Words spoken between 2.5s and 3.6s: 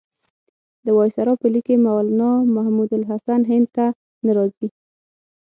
محمودالحسن